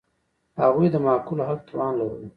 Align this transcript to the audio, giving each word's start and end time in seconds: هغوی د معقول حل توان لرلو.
هغوی 0.61 0.87
د 0.91 0.95
معقول 1.05 1.39
حل 1.47 1.59
توان 1.69 1.91
لرلو. 1.99 2.27